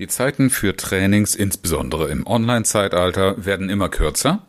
[0.00, 4.46] Die Zeiten für Trainings, insbesondere im Online-Zeitalter, werden immer kürzer.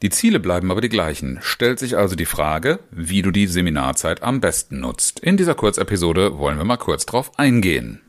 [0.00, 1.38] Die Ziele bleiben aber die gleichen.
[1.42, 5.20] Stellt sich also die Frage, wie du die Seminarzeit am besten nutzt.
[5.20, 8.00] In dieser Kurzepisode wollen wir mal kurz drauf eingehen.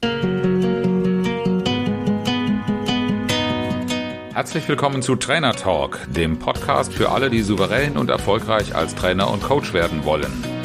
[4.33, 9.29] Herzlich willkommen zu Trainer Talk, dem Podcast für alle, die souverän und erfolgreich als Trainer
[9.29, 10.56] und Coach werden wollen.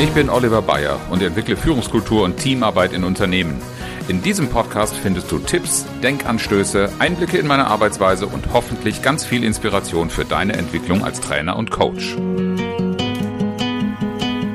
[0.00, 3.60] Ich bin Oliver Bayer und entwickle Führungskultur und Teamarbeit in Unternehmen.
[4.06, 9.42] In diesem Podcast findest du Tipps, Denkanstöße, Einblicke in meine Arbeitsweise und hoffentlich ganz viel
[9.42, 12.16] Inspiration für deine Entwicklung als Trainer und Coach.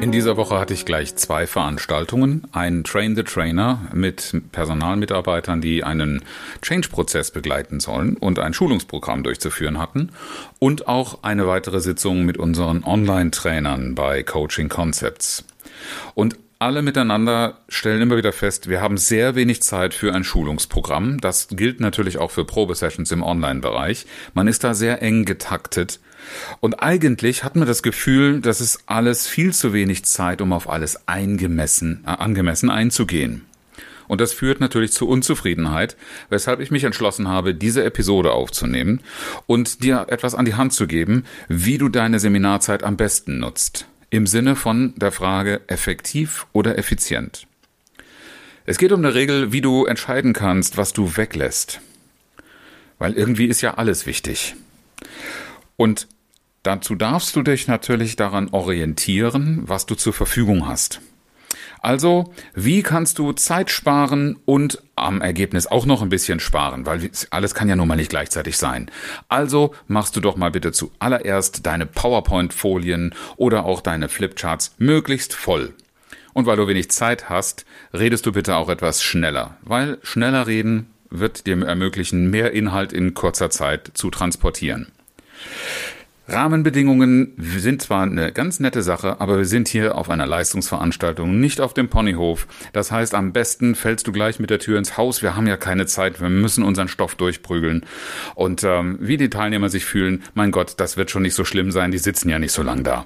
[0.03, 2.43] In dieser Woche hatte ich gleich zwei Veranstaltungen.
[2.51, 6.23] Ein Train the Trainer mit Personalmitarbeitern, die einen
[6.61, 10.09] Change-Prozess begleiten sollen und ein Schulungsprogramm durchzuführen hatten.
[10.59, 15.45] Und auch eine weitere Sitzung mit unseren Online-Trainern bei Coaching Concepts.
[16.15, 21.21] Und alle miteinander stellen immer wieder fest, wir haben sehr wenig Zeit für ein Schulungsprogramm.
[21.21, 24.05] Das gilt natürlich auch für Probesessions im Online-Bereich.
[24.33, 26.01] Man ist da sehr eng getaktet.
[26.59, 30.69] Und eigentlich hat man das Gefühl, dass es alles viel zu wenig Zeit, um auf
[30.69, 33.45] alles eingemessen, äh, angemessen einzugehen.
[34.07, 35.95] Und das führt natürlich zu Unzufriedenheit,
[36.29, 39.01] weshalb ich mich entschlossen habe, diese Episode aufzunehmen
[39.47, 43.87] und dir etwas an die Hand zu geben, wie du deine Seminarzeit am besten nutzt.
[44.09, 47.47] Im Sinne von der Frage effektiv oder effizient.
[48.65, 51.81] Es geht um eine Regel, wie du entscheiden kannst, was du weglässt.
[52.99, 54.55] Weil irgendwie ist ja alles wichtig.
[55.77, 56.07] Und
[56.63, 61.01] dazu darfst du dich natürlich daran orientieren, was du zur Verfügung hast.
[61.83, 67.09] Also, wie kannst du Zeit sparen und am Ergebnis auch noch ein bisschen sparen, weil
[67.29, 68.89] alles kann ja nun mal nicht gleichzeitig sein.
[69.27, 75.73] Also machst du doch mal bitte zuallererst deine PowerPoint-Folien oder auch deine Flipcharts möglichst voll.
[76.31, 80.87] Und weil du wenig Zeit hast, redest du bitte auch etwas schneller, weil schneller reden
[81.09, 84.91] wird dir ermöglichen, mehr Inhalt in kurzer Zeit zu transportieren.
[86.25, 91.59] Rahmenbedingungen sind zwar eine ganz nette Sache, aber wir sind hier auf einer Leistungsveranstaltung, nicht
[91.59, 92.47] auf dem Ponyhof.
[92.71, 95.21] Das heißt, am besten fällst du gleich mit der Tür ins Haus.
[95.21, 97.85] Wir haben ja keine Zeit, wir müssen unseren Stoff durchprügeln.
[98.35, 101.71] Und ähm, wie die Teilnehmer sich fühlen, mein Gott, das wird schon nicht so schlimm
[101.71, 103.05] sein, die sitzen ja nicht so lang da.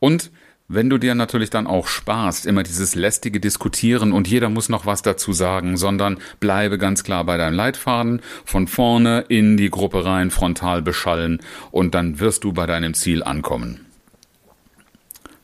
[0.00, 0.32] Und
[0.74, 4.86] wenn du dir natürlich dann auch sparst, immer dieses lästige Diskutieren und jeder muss noch
[4.86, 10.04] was dazu sagen, sondern bleibe ganz klar bei deinem Leitfaden, von vorne in die Gruppe
[10.04, 11.40] rein, frontal beschallen
[11.70, 13.80] und dann wirst du bei deinem Ziel ankommen.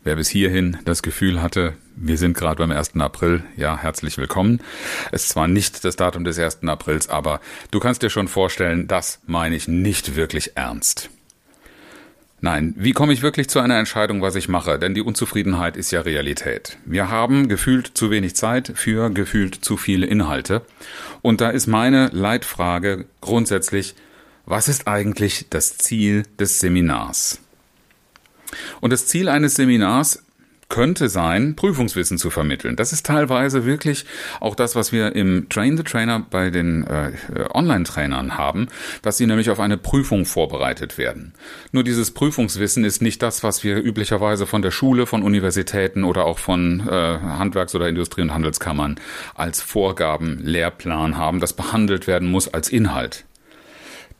[0.03, 2.97] Wer bis hierhin das Gefühl hatte, wir sind gerade beim 1.
[2.97, 4.63] April, ja, herzlich willkommen.
[5.13, 6.61] Es ist zwar nicht das Datum des 1.
[6.67, 7.41] Aprils, aber
[7.71, 11.11] du kannst dir schon vorstellen, das meine ich nicht wirklich ernst.
[12.41, 14.79] Nein, wie komme ich wirklich zu einer Entscheidung, was ich mache?
[14.79, 16.79] Denn die Unzufriedenheit ist ja Realität.
[16.85, 20.63] Wir haben gefühlt zu wenig Zeit für gefühlt zu viele Inhalte.
[21.21, 23.97] Und da ist meine Leitfrage grundsätzlich,
[24.47, 27.41] was ist eigentlich das Ziel des Seminars?
[28.81, 30.23] Und das Ziel eines Seminars
[30.69, 32.77] könnte sein, Prüfungswissen zu vermitteln.
[32.77, 34.05] Das ist teilweise wirklich
[34.41, 37.13] auch das, was wir im Train the Trainer bei den äh,
[37.55, 38.69] Online-Trainern haben,
[39.03, 41.33] dass sie nämlich auf eine Prüfung vorbereitet werden.
[41.73, 46.25] Nur dieses Prüfungswissen ist nicht das, was wir üblicherweise von der Schule, von Universitäten oder
[46.25, 49.01] auch von äh, Handwerks- oder Industrie- und Handelskammern
[49.35, 53.25] als Vorgaben, Lehrplan haben, das behandelt werden muss als Inhalt.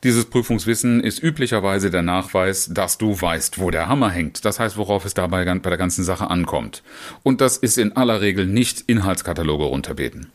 [0.05, 4.45] Dieses Prüfungswissen ist üblicherweise der Nachweis, dass du weißt, wo der Hammer hängt.
[4.45, 6.85] Das heißt, worauf es dabei bei der ganzen Sache ankommt.
[7.25, 10.31] Und das ist in aller Regel nicht Inhaltskataloge runterbeten.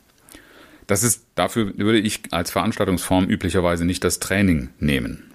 [0.88, 5.32] Das ist, dafür würde ich als Veranstaltungsform üblicherweise nicht das Training nehmen.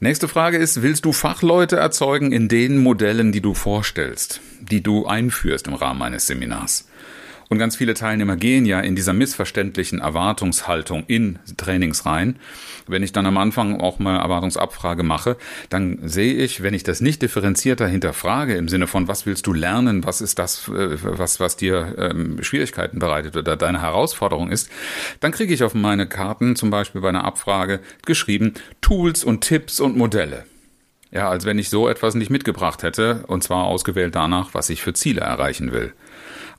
[0.00, 5.06] Nächste Frage ist, willst du Fachleute erzeugen in den Modellen, die du vorstellst, die du
[5.06, 6.88] einführst im Rahmen eines Seminars?
[7.52, 12.36] Und ganz viele Teilnehmer gehen ja in dieser missverständlichen Erwartungshaltung in Trainings rein.
[12.86, 15.36] Wenn ich dann am Anfang auch mal Erwartungsabfrage mache,
[15.68, 19.52] dann sehe ich, wenn ich das nicht differenzierter hinterfrage im Sinne von, was willst du
[19.52, 24.70] lernen, was ist das, äh, was, was dir ähm, Schwierigkeiten bereitet oder deine Herausforderung ist,
[25.20, 29.78] dann kriege ich auf meine Karten zum Beispiel bei einer Abfrage geschrieben Tools und Tipps
[29.78, 30.46] und Modelle.
[31.10, 34.80] Ja, als wenn ich so etwas nicht mitgebracht hätte, und zwar ausgewählt danach, was ich
[34.80, 35.92] für Ziele erreichen will.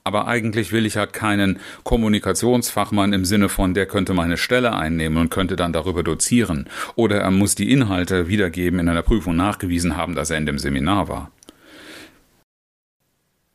[0.06, 5.16] Aber eigentlich will ich ja keinen Kommunikationsfachmann im Sinne von, der könnte meine Stelle einnehmen
[5.16, 6.68] und könnte dann darüber dozieren.
[6.94, 10.58] Oder er muss die Inhalte wiedergeben in einer Prüfung nachgewiesen haben, dass er in dem
[10.58, 11.30] Seminar war.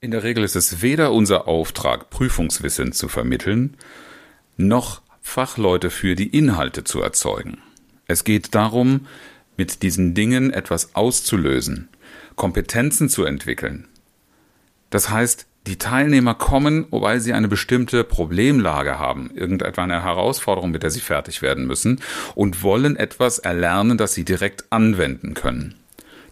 [0.02, 3.78] In der Regel ist es weder unser Auftrag, Prüfungswissen zu vermitteln,
[4.58, 7.60] noch Fachleute für die Inhalte zu erzeugen.
[8.08, 9.06] Es geht darum,
[9.56, 11.90] mit diesen Dingen etwas auszulösen,
[12.36, 13.88] Kompetenzen zu entwickeln.
[14.90, 20.84] Das heißt, Die Teilnehmer kommen, weil sie eine bestimmte Problemlage haben, irgendetwa eine Herausforderung, mit
[20.84, 22.02] der sie fertig werden müssen
[22.34, 25.76] und wollen etwas erlernen, das sie direkt anwenden können.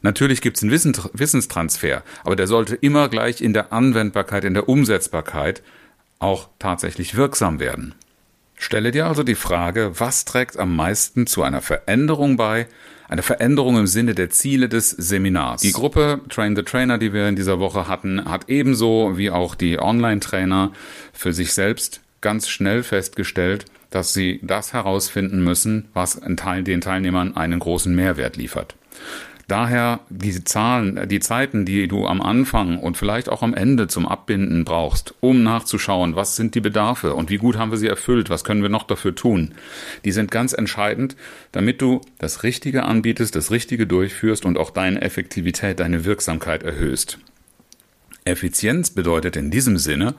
[0.01, 4.69] Natürlich gibt es einen Wissenstransfer, aber der sollte immer gleich in der Anwendbarkeit, in der
[4.69, 5.61] Umsetzbarkeit
[6.19, 7.95] auch tatsächlich wirksam werden.
[8.55, 12.67] Stelle dir also die Frage, was trägt am meisten zu einer Veränderung bei,
[13.07, 15.61] eine Veränderung im Sinne der Ziele des Seminars.
[15.61, 19.55] Die Gruppe Train the Trainer, die wir in dieser Woche hatten, hat ebenso wie auch
[19.55, 20.71] die Online-Trainer
[21.13, 27.59] für sich selbst ganz schnell festgestellt, dass sie das herausfinden müssen, was den Teilnehmern einen
[27.59, 28.75] großen Mehrwert liefert.
[29.47, 34.05] Daher diese Zahlen, die Zeiten, die du am Anfang und vielleicht auch am Ende zum
[34.05, 38.29] Abbinden brauchst, um nachzuschauen, was sind die Bedarfe und wie gut haben wir sie erfüllt,
[38.29, 39.53] was können wir noch dafür tun,
[40.03, 41.15] die sind ganz entscheidend,
[41.53, 47.17] damit du das Richtige anbietest, das Richtige durchführst und auch deine Effektivität, deine Wirksamkeit erhöhst.
[48.25, 50.15] Effizienz bedeutet in diesem Sinne,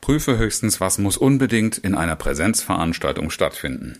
[0.00, 3.98] prüfe höchstens, was muss unbedingt in einer Präsenzveranstaltung stattfinden.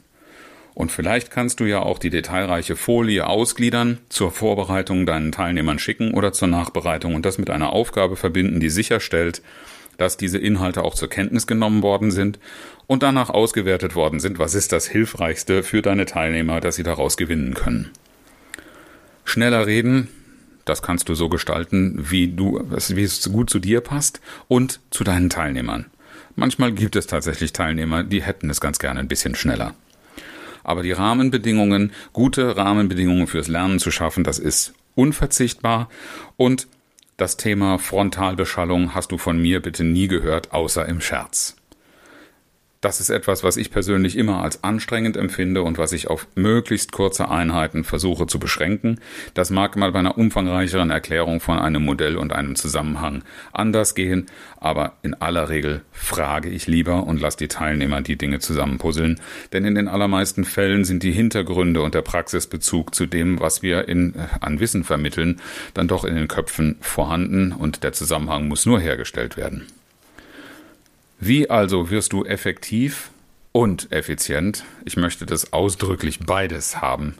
[0.74, 6.12] Und vielleicht kannst du ja auch die detailreiche Folie ausgliedern, zur Vorbereitung deinen Teilnehmern schicken
[6.14, 9.40] oder zur Nachbereitung und das mit einer Aufgabe verbinden, die sicherstellt,
[9.98, 12.40] dass diese Inhalte auch zur Kenntnis genommen worden sind
[12.88, 17.16] und danach ausgewertet worden sind, was ist das Hilfreichste für deine Teilnehmer, dass sie daraus
[17.16, 17.90] gewinnen können.
[19.24, 20.08] Schneller reden,
[20.64, 25.04] das kannst du so gestalten, wie du, wie es gut zu dir passt und zu
[25.04, 25.86] deinen Teilnehmern.
[26.36, 29.74] Manchmal gibt es tatsächlich Teilnehmer, die hätten es ganz gerne ein bisschen schneller.
[30.64, 35.88] Aber die Rahmenbedingungen, gute Rahmenbedingungen fürs Lernen zu schaffen, das ist unverzichtbar.
[36.36, 36.66] Und
[37.16, 41.56] das Thema Frontalbeschallung hast du von mir bitte nie gehört, außer im Scherz.
[42.84, 46.92] Das ist etwas, was ich persönlich immer als anstrengend empfinde und was ich auf möglichst
[46.92, 49.00] kurze Einheiten versuche zu beschränken.
[49.32, 53.22] Das mag mal bei einer umfangreicheren Erklärung von einem Modell und einem Zusammenhang
[53.54, 54.26] anders gehen,
[54.58, 59.18] aber in aller Regel frage ich lieber und lasse die Teilnehmer die Dinge zusammenpuzzeln,
[59.54, 63.88] denn in den allermeisten Fällen sind die Hintergründe und der Praxisbezug zu dem, was wir
[63.88, 65.40] in, äh, an Wissen vermitteln,
[65.72, 69.68] dann doch in den Köpfen vorhanden und der Zusammenhang muss nur hergestellt werden.
[71.20, 73.10] Wie also wirst du effektiv
[73.52, 74.64] und effizient?
[74.84, 77.14] Ich möchte das ausdrücklich beides haben.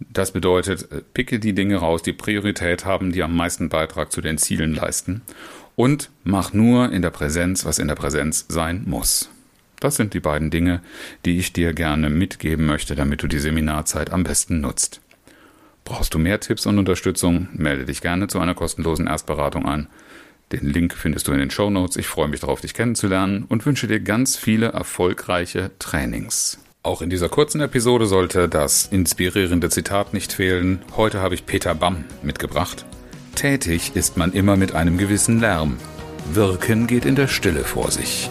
[0.00, 4.20] Das bedeutet, äh, picke die Dinge raus, die Priorität haben, die am meisten Beitrag zu
[4.20, 5.22] den Zielen leisten
[5.76, 9.30] und mach nur in der Präsenz, was in der Präsenz sein muss.
[9.80, 10.80] Das sind die beiden Dinge,
[11.24, 15.00] die ich dir gerne mitgeben möchte, damit du die Seminarzeit am besten nutzt.
[15.84, 17.48] Brauchst du mehr Tipps und Unterstützung?
[17.52, 19.88] Melde dich gerne zu einer kostenlosen Erstberatung an.
[20.52, 21.96] Den Link findest du in den Show Notes.
[21.96, 26.58] Ich freue mich darauf, dich kennenzulernen und wünsche dir ganz viele erfolgreiche Trainings.
[26.82, 30.82] Auch in dieser kurzen Episode sollte das inspirierende Zitat nicht fehlen.
[30.96, 32.84] Heute habe ich Peter Bamm mitgebracht.
[33.34, 35.78] Tätig ist man immer mit einem gewissen Lärm.
[36.32, 38.30] Wirken geht in der Stille vor sich.